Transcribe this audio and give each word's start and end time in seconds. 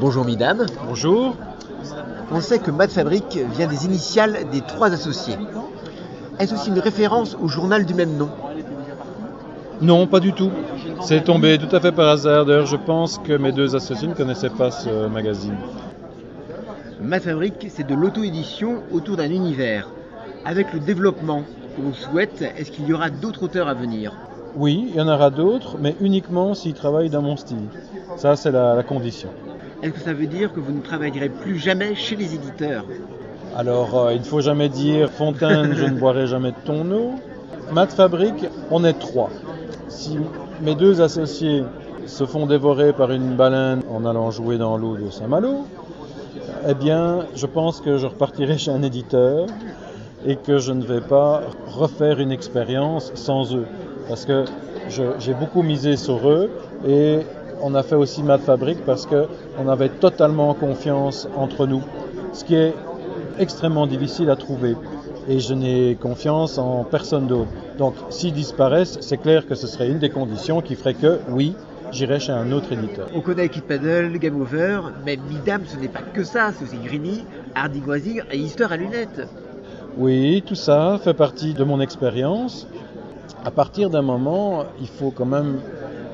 Bonjour 0.00 0.24
mesdames. 0.24 0.64
Bonjour. 0.86 1.36
On 2.30 2.40
sait 2.40 2.60
que 2.60 2.70
Mad 2.70 2.90
Fabric 2.90 3.38
vient 3.56 3.66
des 3.66 3.84
initiales 3.84 4.48
des 4.52 4.60
trois 4.60 4.92
associés. 4.92 5.36
Est-ce 6.38 6.54
aussi 6.54 6.68
une 6.68 6.78
référence 6.78 7.36
au 7.40 7.48
journal 7.48 7.84
du 7.84 7.94
même 7.94 8.16
nom? 8.16 8.28
Non, 9.80 10.06
pas 10.06 10.20
du 10.20 10.32
tout. 10.32 10.50
C'est 11.00 11.24
tombé 11.24 11.58
tout 11.58 11.74
à 11.74 11.80
fait 11.80 11.90
par 11.90 12.08
hasard. 12.08 12.46
D'ailleurs, 12.46 12.66
je 12.66 12.76
pense 12.76 13.18
que 13.18 13.32
mes 13.32 13.50
deux 13.50 13.74
associés 13.74 14.06
ne 14.06 14.14
connaissaient 14.14 14.50
pas 14.50 14.70
ce 14.70 15.08
magazine. 15.08 15.56
Mad 17.00 17.22
Fabric, 17.22 17.66
c'est 17.68 17.86
de 17.86 17.94
l'auto-édition 17.94 18.82
autour 18.92 19.16
d'un 19.16 19.30
univers. 19.30 19.88
Avec 20.44 20.72
le 20.72 20.78
développement 20.78 21.42
que 21.76 21.82
l'on 21.82 21.92
souhaite, 21.92 22.42
est-ce 22.56 22.70
qu'il 22.70 22.86
y 22.86 22.92
aura 22.92 23.10
d'autres 23.10 23.42
auteurs 23.42 23.66
à 23.66 23.74
venir? 23.74 24.12
Oui, 24.56 24.86
il 24.90 24.96
y 24.96 25.00
en 25.00 25.08
aura 25.08 25.30
d'autres, 25.30 25.76
mais 25.80 25.96
uniquement 26.00 26.54
s'ils 26.54 26.74
travaillent 26.74 27.10
dans 27.10 27.22
mon 27.22 27.36
style. 27.36 27.68
Ça, 28.16 28.36
c'est 28.36 28.50
la, 28.50 28.74
la 28.74 28.82
condition. 28.82 29.28
Est-ce 29.80 29.92
que 29.92 30.00
ça 30.00 30.12
veut 30.12 30.26
dire 30.26 30.52
que 30.52 30.58
vous 30.58 30.72
ne 30.72 30.80
travaillerez 30.80 31.28
plus 31.28 31.56
jamais 31.56 31.94
chez 31.94 32.16
les 32.16 32.34
éditeurs 32.34 32.84
Alors, 33.56 33.96
euh, 33.96 34.12
il 34.12 34.20
ne 34.20 34.24
faut 34.24 34.40
jamais 34.40 34.68
dire 34.68 35.08
Fontaine, 35.08 35.74
je 35.76 35.84
ne 35.84 35.98
boirai 35.98 36.26
jamais 36.26 36.50
de 36.50 36.56
ton 36.64 36.90
eau. 36.90 37.12
Mat 37.72 37.92
Fabrique, 37.92 38.46
on 38.72 38.84
est 38.84 38.98
trois. 38.98 39.30
Si 39.88 40.18
mes 40.62 40.74
deux 40.74 41.00
associés 41.00 41.62
se 42.06 42.26
font 42.26 42.46
dévorer 42.46 42.92
par 42.92 43.12
une 43.12 43.36
baleine 43.36 43.82
en 43.88 44.04
allant 44.04 44.32
jouer 44.32 44.58
dans 44.58 44.76
l'eau 44.76 44.96
de 44.96 45.10
Saint-Malo, 45.10 45.64
eh 46.66 46.74
bien, 46.74 47.26
je 47.36 47.46
pense 47.46 47.80
que 47.80 47.98
je 47.98 48.06
repartirai 48.06 48.58
chez 48.58 48.72
un 48.72 48.82
éditeur 48.82 49.46
et 50.26 50.34
que 50.34 50.58
je 50.58 50.72
ne 50.72 50.82
vais 50.82 51.00
pas 51.00 51.42
refaire 51.68 52.18
une 52.18 52.32
expérience 52.32 53.12
sans 53.14 53.54
eux. 53.54 53.66
Parce 54.08 54.24
que 54.24 54.44
j'ai 54.88 55.34
beaucoup 55.34 55.62
misé 55.62 55.96
sur 55.96 56.28
eux 56.28 56.50
et 56.86 57.20
on 57.60 57.74
a 57.74 57.82
fait 57.82 57.94
aussi 57.94 58.22
Mad 58.22 58.40
Fabric 58.40 58.78
parce 58.84 59.06
qu'on 59.06 59.68
avait 59.68 59.88
totalement 59.88 60.54
confiance 60.54 61.28
entre 61.36 61.66
nous, 61.66 61.82
ce 62.32 62.44
qui 62.44 62.54
est 62.54 62.74
extrêmement 63.38 63.86
difficile 63.86 64.30
à 64.30 64.36
trouver. 64.36 64.76
Et 65.28 65.40
je 65.40 65.52
n'ai 65.54 65.96
confiance 65.96 66.58
en 66.58 66.84
personne 66.84 67.26
d'autre. 67.26 67.50
Donc, 67.76 67.94
s'ils 68.10 68.32
disparaissent, 68.32 68.98
c'est 69.00 69.18
clair 69.18 69.46
que 69.46 69.54
ce 69.54 69.66
serait 69.66 69.88
une 69.88 69.98
des 69.98 70.10
conditions 70.10 70.62
qui 70.62 70.74
ferait 70.74 70.94
que, 70.94 71.18
oui, 71.28 71.54
j'irai 71.92 72.18
chez 72.18 72.32
un 72.32 72.50
autre 72.52 72.72
éditeur. 72.72 73.08
On 73.14 73.20
connaît 73.20 73.48
Kid 73.48 73.64
Paddle, 73.64 74.18
Game 74.18 74.40
Over, 74.40 74.80
mais 75.04 75.18
Midam, 75.28 75.62
ce 75.66 75.76
n'est 75.76 75.88
pas 75.88 76.00
que 76.00 76.24
ça, 76.24 76.52
c'est 76.52 76.64
aussi 76.64 76.78
Greeny, 76.82 77.24
Hardy 77.54 77.80
Goisir 77.80 78.24
et 78.32 78.38
Easter 78.38 78.66
à 78.70 78.76
lunettes. 78.76 79.28
Oui, 79.98 80.42
tout 80.46 80.54
ça 80.54 80.98
fait 81.02 81.14
partie 81.14 81.54
de 81.54 81.64
mon 81.64 81.80
expérience. 81.80 82.66
À 83.44 83.50
partir 83.50 83.90
d'un 83.90 84.02
moment, 84.02 84.64
il 84.80 84.88
faut 84.88 85.10
quand 85.10 85.26
même 85.26 85.58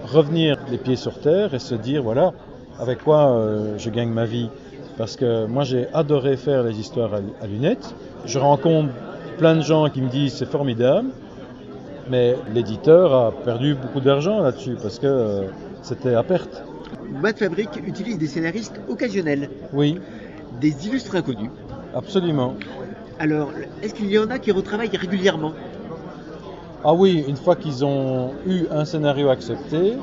revenir 0.06 0.53
les 0.70 0.78
pieds 0.78 0.96
sur 0.96 1.18
terre 1.20 1.54
et 1.54 1.58
se 1.58 1.74
dire 1.74 2.02
voilà, 2.02 2.32
avec 2.78 3.02
quoi 3.02 3.30
euh, 3.30 3.78
je 3.78 3.90
gagne 3.90 4.10
ma 4.10 4.24
vie. 4.24 4.50
Parce 4.96 5.16
que 5.16 5.46
moi 5.46 5.64
j'ai 5.64 5.88
adoré 5.92 6.36
faire 6.36 6.62
les 6.62 6.78
histoires 6.78 7.12
à, 7.14 7.46
lunettes. 7.46 7.94
Je 8.26 8.38
rencontre 8.38 8.92
plein 9.38 9.56
de 9.56 9.62
gens 9.62 9.88
qui 9.88 10.00
me 10.00 10.08
disent 10.08 10.34
c'est 10.34 10.50
formidable, 10.50 11.08
mais 12.08 12.36
l'éditeur 12.52 13.12
a 13.12 13.32
perdu 13.32 13.74
beaucoup 13.74 14.00
d'argent 14.00 14.40
là-dessus 14.40 14.76
parce 14.80 14.98
que 14.98 15.06
euh, 15.06 15.42
c'était 15.82 16.14
à 16.14 16.22
perte. 16.22 16.62
Mad 17.20 17.36
Fabric 17.36 17.68
utilise 17.86 18.18
des 18.18 18.26
scénaristes 18.26 18.80
occasionnels. 18.88 19.50
Oui. 19.72 20.00
Des 20.60 20.86
illustres 20.86 21.16
inconnus. 21.16 21.50
Absolument. 21.94 22.54
Alors, 23.18 23.50
est-ce 23.82 23.94
qu'il 23.94 24.10
y 24.10 24.18
en 24.18 24.30
a 24.30 24.38
qui 24.38 24.50
retravaillent 24.50 24.96
régulièrement? 24.96 25.52
Ah 26.84 26.92
oui, 26.92 27.24
une 27.26 27.36
fois 27.36 27.56
qu'ils 27.56 27.84
ont 27.84 28.32
eu 28.46 28.66
un 28.70 28.84
scénario 28.84 29.30
accepté 29.30 29.94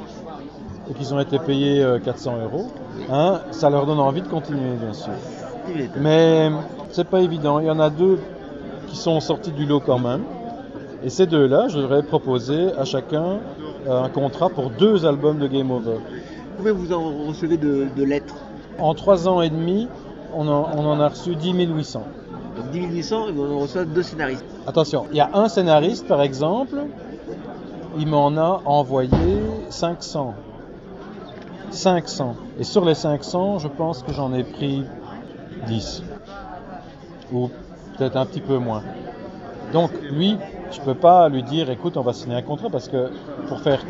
et 0.92 0.94
qu'ils 0.94 1.14
ont 1.14 1.20
été 1.20 1.40
payés 1.40 1.86
400 2.04 2.34
euh, 2.34 2.44
euros, 2.46 2.68
hein, 3.10 3.40
ça 3.52 3.70
leur 3.70 3.86
donne 3.86 4.00
envie 4.00 4.22
de 4.22 4.28
continuer, 4.28 4.76
bien 4.80 4.94
sûr. 4.94 5.14
Mais 5.98 6.52
c'est 6.92 7.08
pas 7.08 7.22
évident. 7.22 7.60
Il 7.60 7.68
y 7.68 7.72
en 7.72 7.80
a 7.80 7.90
deux 7.90 8.20
qui 8.88 8.98
sont 8.98 9.20
sortis 9.22 9.52
du 9.52 9.66
lot 9.66 9.80
quand 9.80 10.00
même. 10.00 10.24
Et 11.04 11.10
ces 11.10 11.26
deux-là, 11.26 11.68
je 11.70 11.80
leur 11.80 11.96
ai 11.96 12.04
proposé 12.04 12.74
à 12.78 12.86
chacun 12.86 13.40
euh, 13.88 14.04
un 14.04 14.10
contrat 14.10 14.50
pour 14.50 14.70
deux 14.70 15.06
albums 15.06 15.40
de 15.40 15.48
Game 15.48 15.72
Over. 15.72 15.98
Combien 16.58 16.74
vous 16.74 16.94
en 16.94 17.28
recevez 17.28 17.58
de, 17.58 18.04
lettres 18.04 18.36
En 18.78 18.94
trois 18.94 19.28
ans 19.28 19.42
et 19.42 19.50
demi, 19.50 19.88
on 20.36 20.48
en, 20.48 20.70
on 20.76 20.86
en 20.86 21.00
a 21.00 21.08
reçu 21.08 21.36
10 21.36 21.54
800. 21.54 22.04
Donc 22.58 22.72
10 22.72 22.88
800 22.88 23.30
et 23.30 23.40
on 23.40 23.60
reçoit 23.60 23.86
deux 23.86 24.04
scénaristes. 24.04 24.46
Attention, 24.68 25.06
il 25.12 25.18
y 25.18 25.22
a 25.22 25.30
un 25.34 25.48
scénariste 25.48 26.08
par 26.08 26.22
exemple, 26.22 26.76
il 27.98 28.08
m'en 28.08 28.36
a 28.38 28.62
envoyé 28.66 29.10
500. 29.70 30.36
500. 31.72 32.36
Et 32.60 32.64
sur 32.64 32.86
les 32.86 32.96
500, 32.96 33.60
je 33.60 33.68
pense 33.68 34.04
que 34.04 34.14
j'en 34.14 34.34
ai 34.34 34.44
pris 34.44 34.84
10. 35.68 36.04
Ou 37.34 37.50
peut-être 37.98 38.18
un 38.18 38.26
petit 38.26 38.42
peu 38.42 38.58
moins. 38.58 38.84
Donc 39.74 39.92
lui, 40.12 40.38
je 40.72 40.82
peux 40.82 40.96
pas 40.96 41.30
lui 41.30 41.44
dire 41.44 41.70
écoute, 41.70 41.98
on 41.98 42.02
va 42.02 42.14
signer 42.14 42.36
un 42.36 42.42
contrat 42.42 42.70
parce 42.70 42.88
que 42.88 43.10
pour 43.48 43.62
faire 43.62 43.84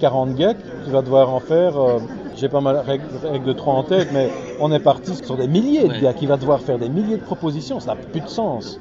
40 0.00 0.36
geeks, 0.36 0.56
tu 0.84 0.90
vas 0.90 1.02
devoir 1.02 1.32
en 1.32 1.40
faire 1.40 1.76
euh, 1.76 1.98
j'ai 2.38 2.48
pas 2.48 2.60
mal 2.60 2.76
règles 2.76 3.44
de 3.44 3.52
3 3.52 3.74
en 3.74 3.82
tête, 3.82 4.08
mais 4.12 4.30
on 4.60 4.70
est 4.70 4.78
parti 4.78 5.14
sur 5.16 5.36
des 5.36 5.48
milliers 5.48 5.88
de 5.88 6.00
gars 6.00 6.12
qui 6.12 6.26
va 6.26 6.36
devoir 6.36 6.60
faire 6.60 6.78
des 6.78 6.88
milliers 6.88 7.16
de 7.16 7.22
propositions, 7.22 7.80
ça 7.80 7.94
n'a 7.94 7.96
plus 7.96 8.20
de 8.20 8.28
sens. 8.28 8.78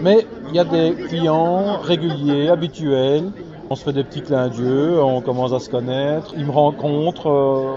Mais 0.00 0.26
il 0.48 0.56
y 0.56 0.58
a 0.58 0.64
des 0.64 0.94
clients 1.08 1.78
réguliers, 1.78 2.48
habituels. 2.48 3.30
On 3.72 3.74
se 3.74 3.84
fait 3.84 3.94
des 3.94 4.04
petits 4.04 4.20
clins 4.20 4.48
d'yeux, 4.48 5.02
on 5.02 5.22
commence 5.22 5.54
à 5.54 5.58
se 5.58 5.70
connaître. 5.70 6.34
Ils 6.36 6.44
me 6.44 6.50
rencontrent. 6.50 7.30
Euh, 7.30 7.76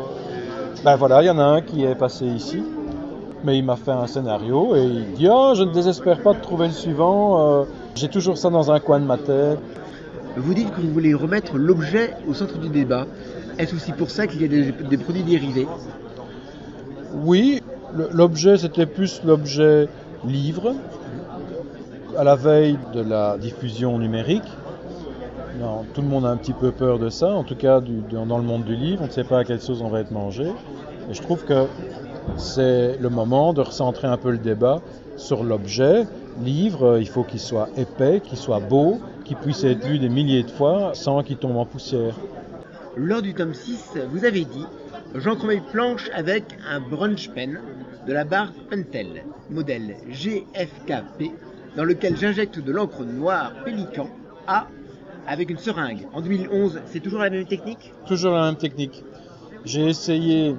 ben 0.83 0.97
voilà, 0.97 1.23
il 1.23 1.28
y 1.28 1.29
en 1.29 1.39
a 1.39 1.45
un 1.45 1.61
qui 1.61 1.85
est 1.85 1.95
passé 1.95 2.25
ici, 2.25 2.61
mais 3.45 3.57
il 3.57 3.63
m'a 3.63 3.78
fait 3.78 3.91
un 3.91 4.06
scénario 4.06 4.75
et 4.75 4.83
il 4.83 5.13
dit 5.13 5.29
oh, 5.31 5.53
je 5.56 5.63
ne 5.63 5.72
désespère 5.72 6.22
pas 6.22 6.33
de 6.33 6.41
trouver 6.41 6.67
le 6.67 6.73
suivant. 6.73 7.61
Euh, 7.61 7.63
j'ai 7.95 8.09
toujours 8.09 8.38
ça 8.38 8.50
dans 8.50 8.73
un 8.73 8.81
coin 8.81 9.00
de 9.00 9.06
ma 9.06 9.17
tête. 9.17 9.57
Vous 10.35 10.53
dites 10.53 10.69
que 10.75 10.81
vous 10.81 10.91
voulez 10.91 11.13
remettre 11.13 11.56
l'objet 11.56 12.13
au 12.27 12.33
centre 12.33 12.57
du 12.57 12.67
débat. 12.67 13.06
Est-ce 13.57 13.73
aussi 13.73 13.94
pour 13.94 14.09
ça 14.09 14.27
qu'il 14.27 14.41
y 14.41 14.44
a 14.44 14.50
des, 14.50 14.97
produits 14.97 15.23
dérivés? 15.23 15.66
Oui, 17.23 17.63
l'objet 18.12 18.57
c'était 18.57 18.85
plus 18.85 19.22
l'objet 19.23 19.88
livre, 20.25 20.75
à 22.17 22.25
la 22.25 22.35
veille 22.35 22.77
de 22.94 23.00
la 23.00 23.38
diffusion 23.38 23.97
numérique. 23.97 24.44
Tout 25.93 26.01
le 26.01 26.07
monde 26.07 26.25
a 26.25 26.29
un 26.29 26.38
petit 26.38 26.53
peu 26.53 26.71
peur 26.71 26.99
de 26.99 27.09
ça, 27.09 27.29
en 27.29 27.43
tout 27.43 27.55
cas 27.55 27.81
dans 27.81 28.38
le 28.38 28.43
monde 28.43 28.63
du 28.63 28.75
livre, 28.75 29.01
on 29.03 29.07
ne 29.07 29.11
sait 29.11 29.23
pas 29.23 29.39
à 29.39 29.43
quelle 29.43 29.61
sauce 29.61 29.81
on 29.81 29.89
va 29.89 30.01
être 30.01 30.11
mangé. 30.11 30.45
Et 31.09 31.13
je 31.13 31.21
trouve 31.21 31.43
que 31.45 31.66
c'est 32.38 32.97
le 32.97 33.09
moment 33.09 33.53
de 33.53 33.61
recentrer 33.61 34.07
un 34.07 34.17
peu 34.17 34.31
le 34.31 34.38
débat 34.38 34.81
sur 35.17 35.44
l'objet. 35.44 36.05
Livre, 36.44 36.97
il 36.99 37.07
faut 37.07 37.23
qu'il 37.23 37.39
soit 37.39 37.69
épais, 37.77 38.21
qu'il 38.21 38.38
soit 38.38 38.59
beau, 38.59 38.99
qu'il 39.23 39.38
puisse 39.38 39.63
être 39.63 39.88
lu 39.88 39.99
des 39.99 40.09
milliers 40.09 40.44
de 40.44 40.51
fois 40.51 40.91
sans 40.94 41.23
qu'il 41.23 41.38
tombe 41.38 41.57
en 41.57 41.65
poussière. 41.65 42.15
Lors 42.97 43.21
du 43.21 43.33
tome 43.33 43.53
6, 43.53 43.97
vous 44.11 44.25
avez 44.25 44.45
dit 44.45 44.65
J'encre 45.15 45.45
mes 45.45 45.61
planches 45.61 46.09
avec 46.13 46.44
un 46.69 46.79
brunch 46.79 47.29
pen 47.29 47.59
de 48.07 48.13
la 48.13 48.25
barre 48.25 48.51
Pentel, 48.69 49.23
modèle 49.49 49.95
GFKP, 50.09 51.31
dans 51.75 51.83
lequel 51.83 52.17
j'injecte 52.17 52.59
de 52.59 52.71
l'encre 52.71 53.03
noire 53.03 53.51
Pélican 53.63 54.09
A 54.47 54.67
avec 55.28 55.50
une 55.50 55.58
seringue. 55.58 56.08
En 56.13 56.22
2011, 56.22 56.81
c'est 56.88 57.00
toujours 57.00 57.22
la 57.22 57.30
même 57.30 57.46
technique? 57.46 57.94
Toujours 58.08 58.34
la 58.34 58.44
même 58.44 58.56
technique. 58.56 59.03
J'ai 59.66 59.88
essayé 59.88 60.56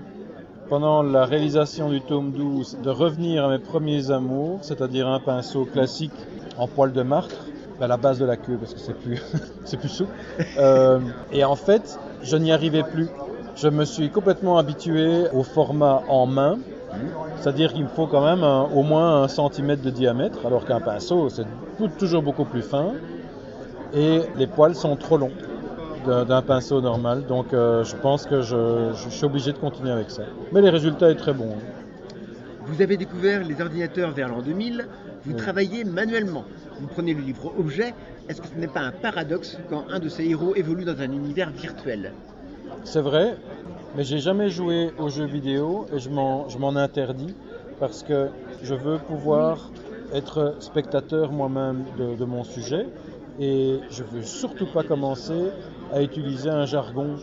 pendant 0.69 1.03
la 1.03 1.25
réalisation 1.25 1.89
du 1.91 2.01
tome 2.01 2.33
12 2.33 2.79
de 2.83 2.91
revenir 2.91 3.45
à 3.45 3.51
mes 3.51 3.59
premiers 3.59 4.11
amours, 4.11 4.59
c'est-à-dire 4.63 5.07
un 5.07 5.21
pinceau 5.21 5.65
classique 5.65 6.13
en 6.59 6.67
poil 6.67 6.93
de 6.93 7.03
martre 7.03 7.47
à 7.81 7.87
la 7.87 7.97
base 7.97 8.19
de 8.19 8.25
la 8.25 8.37
queue 8.37 8.57
parce 8.59 8.75
que 8.75 8.81
c'est 8.81 8.99
plus, 8.99 9.23
plus 9.79 9.89
souple. 9.89 10.13
Euh, 10.59 10.99
et 11.33 11.45
en 11.45 11.57
fait, 11.57 11.99
je 12.23 12.37
n'y 12.37 12.53
arrivais 12.53 12.83
plus. 12.83 13.09
Je 13.55 13.69
me 13.69 13.85
suis 13.85 14.11
complètement 14.11 14.59
habitué 14.59 15.25
au 15.33 15.43
format 15.43 16.03
en 16.09 16.27
main, 16.27 16.59
c'est-à-dire 17.41 17.73
qu'il 17.73 17.85
me 17.85 17.89
faut 17.89 18.07
quand 18.07 18.25
même 18.25 18.43
au 18.43 18.83
moins 18.83 19.23
un 19.23 19.29
centimètre 19.29 19.83
de 19.83 19.91
diamètre, 19.91 20.45
alors 20.45 20.67
qu'un 20.67 20.81
pinceau 20.81 21.29
c'est 21.31 21.47
toujours 21.99 22.23
beaucoup 22.23 22.45
plus 22.45 22.63
fin 22.63 22.93
et 23.95 24.21
les 24.37 24.47
poils 24.47 24.75
sont 24.75 24.97
trop 24.97 25.17
longs 25.17 25.33
d'un 26.07 26.43
pinceau 26.43 26.81
normal. 26.81 27.25
Donc 27.27 27.53
euh, 27.53 27.83
je 27.83 27.97
pense 27.97 28.27
que 28.27 28.41
je, 28.41 28.93
je, 28.95 29.09
suis 29.09 29.25
obligé 29.25 29.53
de 29.53 29.59
continuer 29.59 29.91
avec 29.91 30.11
ça. 30.11 30.23
Mais 30.53 30.61
les 30.61 30.71
résultats 30.71 31.11
est 31.11 31.17
très 31.17 31.33
bon. 31.33 31.49
Vous 32.67 32.83
avez 32.83 32.97
découvert 32.97 33.45
les 33.45 33.61
ordinateurs 33.61 34.11
vers 34.11 34.29
l'an 34.29 34.43
2000, 34.43 34.87
vous 35.25 35.33
travaillez 35.35 35.85
manuellement. 35.85 36.45
Vous 36.81 36.87
prenez 36.89 37.15
le 37.15 37.23
livre 37.23 37.53
objet, 37.59 37.95
est-ce 38.29 38.41
que 38.41 38.49
ce 38.49 38.59
n'est 38.59 38.67
pas 38.67 38.81
un 38.81 38.91
paradoxe 38.91 39.59
quand 39.71 39.85
un 39.91 39.99
de 39.99 40.09
ces 40.09 40.25
héros 40.25 40.55
évolue 40.57 40.85
dans 40.85 41.01
un 41.01 41.13
univers 41.13 41.51
virtuel? 41.51 42.13
C'est 42.85 43.01
vrai, 43.01 43.37
mais 43.97 44.05
j'ai 44.05 44.19
jamais 44.19 44.51
joué 44.51 44.91
aux 44.99 45.09
jeux 45.09 45.27
vidéo 45.27 45.87
et 45.93 45.99
je 45.99 46.09
m'en 46.11 46.77
interdis 46.77 47.35
parce 47.79 48.03
que 48.03 48.29
je 48.63 48.75
veux 48.75 48.99
pouvoir 48.99 49.71
être 50.13 50.57
spectateur 50.61 51.33
moi-même 51.33 51.85
de, 51.99 52.25
mon 52.25 52.45
sujet 52.45 52.87
et 53.39 53.81
je 53.91 54.03
veux 54.03 54.23
surtout 54.23 54.67
pas 54.67 54.83
commencer 54.83 55.51
à 55.93 56.03
utiliser 56.03 56.51
un 56.51 56.67
jargon, 56.67 57.17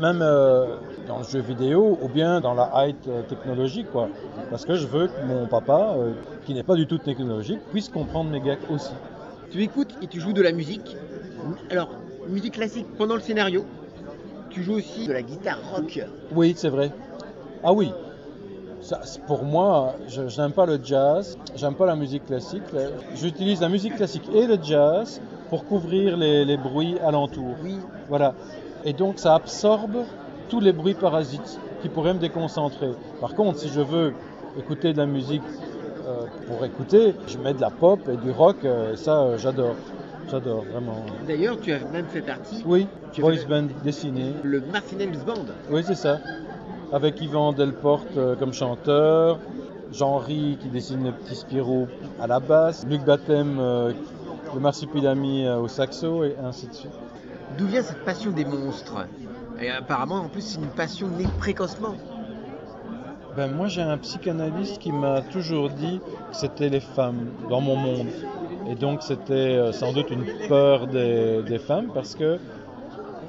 même 0.00 0.20
euh, 0.22 0.76
dans 1.06 1.18
le 1.18 1.24
jeu 1.24 1.40
vidéo 1.40 1.98
ou 2.00 2.08
bien 2.08 2.40
dans 2.40 2.54
la 2.54 2.70
high 2.74 2.96
technologique, 3.28 3.90
quoi. 3.90 4.08
Parce 4.50 4.64
que 4.64 4.74
je 4.74 4.86
veux 4.86 5.08
que 5.08 5.22
mon 5.26 5.46
papa, 5.46 5.94
euh, 5.96 6.12
qui 6.46 6.54
n'est 6.54 6.62
pas 6.62 6.74
du 6.74 6.86
tout 6.86 6.98
technologique, 6.98 7.60
puisse 7.70 7.88
comprendre 7.88 8.30
mes 8.30 8.40
gags 8.40 8.58
aussi. 8.70 8.92
Tu 9.50 9.62
écoutes 9.62 9.94
et 10.02 10.06
tu 10.06 10.20
joues 10.20 10.32
de 10.32 10.42
la 10.42 10.52
musique. 10.52 10.96
Alors, 11.70 11.90
musique 12.28 12.54
classique 12.54 12.86
pendant 12.96 13.14
le 13.14 13.20
scénario. 13.20 13.64
Tu 14.50 14.62
joues 14.62 14.74
aussi 14.74 15.06
de 15.06 15.12
la 15.12 15.22
guitare 15.22 15.58
rock. 15.70 16.00
Oui, 16.32 16.54
c'est 16.56 16.68
vrai. 16.68 16.90
Ah 17.62 17.72
oui. 17.72 17.90
Ça, 18.80 19.00
pour 19.26 19.44
moi, 19.44 19.94
je 20.08 20.28
je 20.28 20.40
n'aime 20.40 20.52
pas 20.52 20.64
le 20.66 20.78
jazz, 20.82 21.36
j'aime 21.56 21.74
pas 21.74 21.86
la 21.86 21.96
musique 21.96 22.24
classique. 22.26 22.62
J'utilise 23.16 23.60
la 23.60 23.68
musique 23.68 23.96
classique 23.96 24.28
et 24.32 24.46
le 24.46 24.58
jazz 24.62 25.20
pour 25.50 25.64
couvrir 25.66 26.16
les, 26.16 26.44
les 26.44 26.56
bruits 26.56 26.96
alentours. 27.04 27.56
Oui. 27.64 27.76
Voilà. 28.08 28.34
Et 28.84 28.92
donc 28.92 29.18
ça 29.18 29.34
absorbe 29.34 29.96
tous 30.48 30.60
les 30.60 30.72
bruits 30.72 30.94
parasites 30.94 31.58
qui 31.82 31.88
pourraient 31.88 32.14
me 32.14 32.18
déconcentrer. 32.20 32.90
Par 33.20 33.34
contre, 33.34 33.58
si 33.58 33.68
je 33.68 33.80
veux 33.80 34.14
écouter 34.58 34.92
de 34.92 34.98
la 34.98 35.06
musique 35.06 35.42
euh, 36.06 36.24
pour 36.46 36.64
écouter, 36.64 37.14
je 37.26 37.36
mets 37.38 37.54
de 37.54 37.60
la 37.60 37.70
pop 37.70 38.00
et 38.08 38.16
du 38.16 38.30
rock, 38.30 38.56
euh, 38.64 38.94
et 38.94 38.96
ça 38.96 39.22
euh, 39.22 39.38
j'adore. 39.38 39.74
J'adore, 40.30 40.62
vraiment. 40.70 41.04
D'ailleurs, 41.26 41.58
tu 41.60 41.72
as 41.72 41.78
même 41.90 42.04
fait 42.06 42.20
partie 42.20 42.62
Oui, 42.66 42.86
fais- 43.14 43.46
band 43.46 43.64
dessiné. 43.82 44.34
le 44.42 44.60
Martinez 44.60 45.06
Band. 45.26 45.46
Oui, 45.70 45.82
c'est 45.86 45.94
ça. 45.94 46.18
Avec 46.90 47.20
Yvan 47.20 47.52
Delporte 47.52 48.16
euh, 48.16 48.34
comme 48.34 48.54
chanteur, 48.54 49.38
Jean-Ry 49.92 50.56
qui 50.58 50.68
dessine 50.68 51.04
le 51.04 51.12
petit 51.12 51.34
Spirou 51.34 51.86
à 52.18 52.26
la 52.26 52.40
basse, 52.40 52.86
Luc 52.88 53.04
Batem, 53.04 53.58
euh, 53.60 53.92
le 54.54 54.60
Marsupilami 54.60 55.44
euh, 55.44 55.58
au 55.58 55.68
saxo, 55.68 56.24
et 56.24 56.34
ainsi 56.42 56.66
de 56.66 56.72
suite. 56.72 56.92
D'où 57.58 57.66
vient 57.66 57.82
cette 57.82 58.04
passion 58.06 58.30
des 58.30 58.46
monstres? 58.46 59.06
Et 59.60 59.68
apparemment, 59.70 60.16
en 60.16 60.28
plus, 60.28 60.40
c'est 60.40 60.58
une 60.58 60.68
passion 60.68 61.08
née 61.08 61.26
précocement. 61.38 61.94
Ben, 63.36 63.52
moi, 63.52 63.68
j'ai 63.68 63.82
un 63.82 63.98
psychanalyste 63.98 64.78
qui 64.78 64.90
m'a 64.90 65.20
toujours 65.20 65.68
dit 65.68 66.00
que 66.30 66.36
c'était 66.36 66.70
les 66.70 66.80
femmes 66.80 67.32
dans 67.50 67.60
mon 67.60 67.76
monde. 67.76 68.08
Et 68.70 68.76
donc, 68.76 69.02
c'était 69.02 69.72
sans 69.72 69.92
doute 69.92 70.10
une 70.10 70.24
peur 70.48 70.86
des, 70.86 71.42
des 71.42 71.58
femmes 71.58 71.88
parce 71.92 72.14
que 72.14 72.38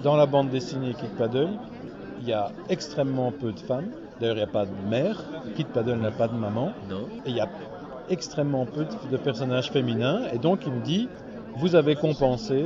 dans 0.04 0.16
la 0.16 0.26
bande 0.26 0.50
dessinée 0.50 0.94
Kid 0.94 1.10
Paddle, 1.18 1.50
il 2.22 2.28
y 2.28 2.34
a 2.34 2.52
extrêmement 2.70 3.32
peu 3.32 3.52
de 3.52 3.60
femmes. 3.60 3.90
D'ailleurs, 4.20 4.36
il 4.36 4.40
n'y 4.40 4.44
a 4.44 4.48
pas 4.48 4.66
de 4.66 4.90
mère. 4.90 5.24
Kid 5.56 5.68
Paddle 5.68 6.00
n'a 6.00 6.12
pas 6.12 6.28
de 6.28 6.36
maman. 6.36 6.74
Non. 6.90 7.08
Et 7.26 7.30
il 7.30 7.36
y 7.36 7.40
a 7.40 7.48
extrêmement 8.10 8.66
peu 8.66 8.86
de, 9.12 9.18
personnages 9.18 9.72
féminins. 9.72 10.24
Et 10.34 10.38
donc, 10.38 10.66
il 10.66 10.74
me 10.74 10.82
dit 10.82 11.08
Vous 11.58 11.76
avez 11.76 11.96
compensé 11.96 12.66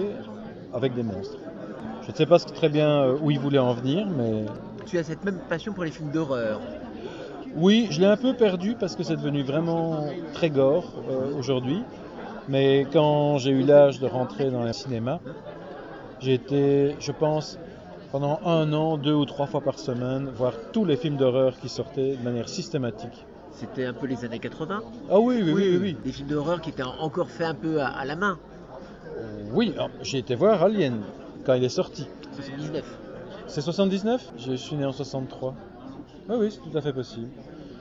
avec 0.73 0.95
des 0.95 1.03
monstres. 1.03 1.37
Je 2.03 2.11
ne 2.11 2.15
sais 2.15 2.25
pas 2.25 2.39
très 2.39 2.69
bien 2.69 3.03
euh, 3.03 3.17
où 3.21 3.31
il 3.31 3.39
voulait 3.39 3.59
en 3.59 3.73
venir, 3.73 4.07
mais 4.07 4.45
Tu 4.85 4.97
as 4.97 5.03
cette 5.03 5.23
même 5.23 5.39
passion 5.47 5.73
pour 5.73 5.83
les 5.83 5.91
films 5.91 6.11
d'horreur. 6.11 6.59
oui, 7.55 7.87
je 7.91 8.01
l'ai 8.01 8.07
un 8.07 8.17
peu 8.17 8.33
perdu 8.33 8.75
parce 8.77 8.95
que 8.95 9.03
c'est 9.03 9.15
devenu 9.15 9.43
vraiment 9.43 10.07
très 10.33 10.49
gore 10.49 10.91
euh, 11.09 11.37
aujourd'hui. 11.37 11.83
Mais 12.49 12.85
quand 12.91 13.37
j'ai 13.37 13.51
eu 13.51 13.61
l'âge 13.61 13.99
de 13.99 14.07
rentrer 14.07 14.51
dans 14.51 14.63
le 14.63 14.73
cinéma, 14.73 15.21
j'ai 16.19 16.33
été, 16.33 16.95
je 16.99 17.11
pense, 17.11 17.57
pendant 18.13 18.39
un 18.45 18.71
an, 18.73 18.97
deux 18.97 19.15
ou 19.15 19.25
trois 19.25 19.47
fois 19.47 19.59
par 19.59 19.79
semaine, 19.79 20.29
voir 20.35 20.53
tous 20.71 20.85
les 20.85 20.97
films 20.97 21.17
d'horreur 21.17 21.57
qui 21.59 21.67
sortaient 21.67 22.15
de 22.15 22.23
manière 22.23 22.47
systématique. 22.47 23.25
C'était 23.51 23.85
un 23.85 23.93
peu 23.93 24.05
les 24.05 24.23
années 24.23 24.37
80. 24.37 24.83
Ah 25.09 25.19
oui, 25.19 25.41
oui, 25.43 25.51
oui, 25.51 25.53
oui. 25.55 25.77
oui. 25.81 25.97
Des 26.05 26.11
films 26.11 26.27
d'horreur 26.27 26.61
qui 26.61 26.69
étaient 26.69 26.83
encore 26.83 27.31
faits 27.31 27.47
un 27.47 27.55
peu 27.55 27.81
à, 27.81 27.87
à 27.87 28.05
la 28.05 28.15
main. 28.15 28.37
Oui, 29.51 29.73
alors, 29.75 29.89
j'ai 30.03 30.19
été 30.19 30.35
voir 30.35 30.61
Alien 30.61 31.01
quand 31.43 31.55
il 31.55 31.63
est 31.63 31.69
sorti. 31.69 32.07
79. 32.35 32.83
C'est 33.47 33.61
79 33.61 34.31
Je 34.37 34.53
suis 34.53 34.75
né 34.75 34.85
en 34.85 34.91
63. 34.91 35.55
Oui, 36.29 36.35
oui, 36.39 36.51
c'est 36.51 36.69
tout 36.69 36.77
à 36.77 36.81
fait 36.81 36.93
possible. 36.93 37.29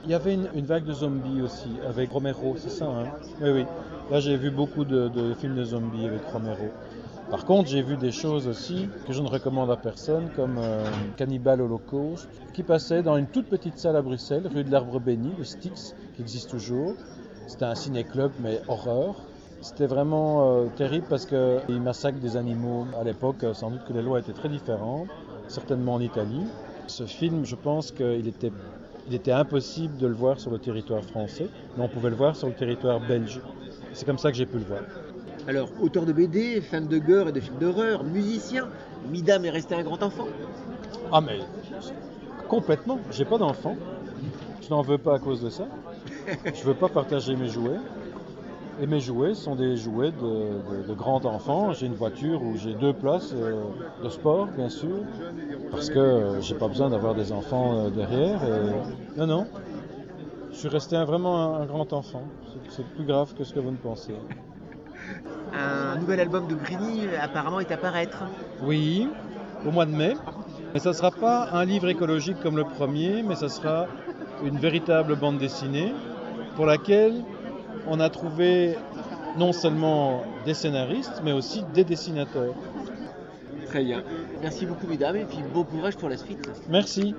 Il 0.05 0.09
y 0.09 0.15
avait 0.15 0.33
une, 0.33 0.49
une 0.55 0.65
vague 0.65 0.83
de 0.83 0.93
zombies 0.93 1.41
aussi, 1.43 1.69
avec 1.87 2.09
Romero, 2.11 2.55
c'est 2.57 2.71
ça, 2.71 2.85
hein? 2.85 3.05
Oui, 3.39 3.51
oui. 3.51 3.65
Là, 4.11 4.19
j'ai 4.19 4.35
vu 4.35 4.51
beaucoup 4.51 4.83
de, 4.83 5.33
films 5.39 5.55
de 5.55 5.63
zombies 5.63 6.05
avec 6.05 6.21
Romero. 6.31 6.67
Par 7.31 7.45
contre, 7.45 7.69
j'ai 7.69 7.81
vu 7.81 7.95
des 7.95 8.11
choses 8.11 8.47
aussi 8.47 8.89
que 9.07 9.13
je 9.13 9.21
ne 9.21 9.27
recommande 9.27 9.71
à 9.71 9.77
personne, 9.77 10.29
comme 10.35 10.57
euh, 10.59 10.85
Cannibal 11.15 11.61
Holocaust, 11.61 12.27
qui 12.53 12.63
passait 12.63 13.01
dans 13.01 13.17
une 13.17 13.27
toute 13.27 13.47
petite 13.47 13.77
salle 13.79 13.95
à 13.95 14.01
Bruxelles, 14.01 14.43
rue 14.53 14.63
de 14.63 14.71
l'Arbre 14.71 14.99
Béni, 14.99 15.31
le 15.37 15.45
Styx, 15.45 15.95
qui 16.15 16.21
existe 16.21 16.49
toujours. 16.49 16.95
C'était 17.47 17.65
un 17.65 17.75
ciné-club, 17.75 18.31
mais 18.41 18.61
horreur. 18.67 19.15
C'était 19.61 19.87
vraiment 19.87 20.51
euh, 20.51 20.65
terrible 20.75 21.07
parce 21.09 21.25
qu'ils 21.25 21.81
massacrent 21.81 22.19
des 22.19 22.35
animaux. 22.35 22.85
À 22.99 23.05
l'époque, 23.05 23.43
euh, 23.43 23.53
sans 23.53 23.71
doute 23.71 23.85
que 23.87 23.93
les 23.93 24.01
lois 24.01 24.19
étaient 24.19 24.33
très 24.33 24.49
différentes, 24.49 25.07
certainement 25.47 25.93
en 25.93 26.01
Italie. 26.01 26.45
Ce 26.87 27.05
film, 27.05 27.45
je 27.45 27.55
pense 27.55 27.91
qu'il 27.91 28.27
était, 28.27 28.51
il 29.07 29.15
était 29.15 29.31
impossible 29.31 29.97
de 29.97 30.07
le 30.07 30.13
voir 30.13 30.39
sur 30.41 30.51
le 30.51 30.59
territoire 30.59 31.03
français, 31.03 31.47
mais 31.77 31.83
on 31.83 31.87
pouvait 31.87 32.09
le 32.09 32.17
voir 32.17 32.35
sur 32.35 32.47
le 32.47 32.53
territoire 32.53 32.99
belge. 32.99 33.39
C'est 33.93 34.05
comme 34.05 34.17
ça 34.17 34.31
que 34.31 34.37
j'ai 34.37 34.45
pu 34.45 34.57
le 34.57 34.63
voir. 34.65 34.81
Alors, 35.47 35.69
auteur 35.81 36.05
de 36.05 36.13
BD, 36.13 36.61
fan 36.61 36.87
de 36.87 36.97
gore 36.97 37.29
et 37.29 37.31
de 37.31 37.39
films 37.39 37.57
d'horreur, 37.59 38.03
musicien, 38.03 38.67
Midam 39.11 39.43
est 39.45 39.49
resté 39.49 39.75
un 39.75 39.83
grand 39.83 40.01
enfant. 40.01 40.27
Ah 41.11 41.21
mais 41.21 41.39
complètement, 42.47 42.99
j'ai 43.11 43.25
pas 43.25 43.37
d'enfant. 43.37 43.75
Je 44.61 44.69
n'en 44.69 44.81
veux 44.81 44.97
pas 44.97 45.15
à 45.15 45.19
cause 45.19 45.41
de 45.41 45.49
ça. 45.49 45.67
Je 46.53 46.63
veux 46.63 46.73
pas 46.73 46.87
partager 46.87 47.35
mes 47.35 47.49
jouets. 47.49 47.79
Et 48.81 48.87
mes 48.87 48.99
jouets 48.99 49.35
sont 49.35 49.55
des 49.55 49.77
jouets 49.77 50.11
de, 50.11 50.81
de, 50.81 50.87
de 50.87 50.93
grands 50.93 51.23
enfants. 51.25 51.73
J'ai 51.73 51.85
une 51.85 51.93
voiture 51.93 52.41
où 52.41 52.57
j'ai 52.57 52.73
deux 52.73 52.93
places 52.93 53.33
euh, 53.35 53.61
de 54.03 54.09
sport, 54.09 54.47
bien 54.47 54.69
sûr, 54.69 54.95
parce 55.69 55.89
que 55.89 55.99
euh, 55.99 56.41
j'ai 56.41 56.55
pas 56.55 56.67
besoin 56.67 56.89
d'avoir 56.89 57.13
des 57.13 57.31
enfants 57.31 57.85
euh, 57.85 57.89
derrière. 57.89 58.41
Et... 58.43 59.19
Non, 59.19 59.27
non. 59.27 59.47
Je 60.53 60.57
suis 60.59 60.67
resté 60.67 60.95
un- 60.95 61.05
vraiment 61.05 61.55
un, 61.57 61.61
un 61.61 61.65
grand 61.65 61.91
enfant. 61.93 62.23
C'est- 62.51 62.75
C'est 62.75 62.87
plus 62.95 63.03
grave 63.03 63.33
que 63.37 63.43
ce 63.43 63.53
que 63.53 63.59
vous 63.59 63.71
ne 63.71 63.77
pensez. 63.77 64.13
Un 65.53 65.97
nouvel 65.97 66.19
album 66.19 66.47
de 66.47 66.55
Grigny 66.55 67.07
apparemment 67.21 67.59
est 67.59 67.71
à 67.71 67.77
paraître. 67.77 68.23
Oui, 68.61 69.07
au 69.65 69.71
mois 69.71 69.85
de 69.85 69.91
mai. 69.91 70.13
Mais 70.73 70.79
ça 70.79 70.89
ne 70.89 70.93
sera 70.95 71.11
pas 71.11 71.49
un 71.51 71.65
livre 71.65 71.87
écologique 71.89 72.39
comme 72.41 72.55
le 72.57 72.63
premier, 72.63 73.21
mais 73.23 73.35
ça 73.35 73.49
sera 73.49 73.87
une 74.43 74.57
véritable 74.57 75.15
bande 75.15 75.37
dessinée 75.37 75.93
pour 76.55 76.65
laquelle 76.65 77.23
on 77.87 77.99
a 77.99 78.09
trouvé 78.09 78.75
non 79.37 79.51
seulement 79.53 80.23
des 80.45 80.53
scénaristes, 80.53 81.21
mais 81.23 81.31
aussi 81.31 81.63
des 81.73 81.83
dessinateurs. 81.83 82.53
Très 83.67 83.83
bien. 83.83 84.03
Merci 84.41 84.65
beaucoup, 84.65 84.87
mesdames, 84.87 85.15
et 85.15 85.25
puis 85.25 85.39
bon 85.53 85.63
courage 85.63 85.95
pour 85.97 86.09
la 86.09 86.17
suite. 86.17 86.49
Merci. 86.69 87.13